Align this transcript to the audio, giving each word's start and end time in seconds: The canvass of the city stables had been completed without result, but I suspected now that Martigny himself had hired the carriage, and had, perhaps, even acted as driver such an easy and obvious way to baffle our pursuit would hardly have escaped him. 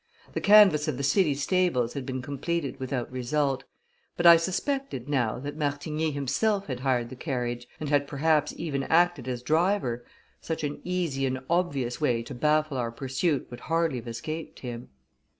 The 0.33 0.41
canvass 0.41 0.87
of 0.87 0.97
the 0.97 1.03
city 1.03 1.35
stables 1.35 1.93
had 1.93 2.07
been 2.07 2.23
completed 2.23 2.79
without 2.79 3.11
result, 3.11 3.65
but 4.17 4.25
I 4.25 4.35
suspected 4.35 5.07
now 5.07 5.37
that 5.37 5.55
Martigny 5.55 6.09
himself 6.09 6.65
had 6.65 6.79
hired 6.79 7.09
the 7.11 7.15
carriage, 7.15 7.67
and 7.79 7.87
had, 7.87 8.07
perhaps, 8.07 8.51
even 8.57 8.81
acted 8.85 9.27
as 9.27 9.43
driver 9.43 10.03
such 10.41 10.63
an 10.63 10.81
easy 10.83 11.27
and 11.27 11.41
obvious 11.51 12.01
way 12.01 12.23
to 12.23 12.33
baffle 12.33 12.77
our 12.77 12.91
pursuit 12.91 13.45
would 13.51 13.59
hardly 13.69 13.99
have 13.99 14.07
escaped 14.07 14.61
him. 14.61 14.89